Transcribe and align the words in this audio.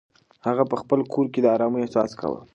هغه 0.45 0.63
په 0.71 0.75
خپل 0.81 0.99
کور 1.13 1.25
کې 1.33 1.39
د 1.41 1.47
ارامۍ 1.55 1.79
احساس 1.83 2.11
کاوه. 2.19 2.39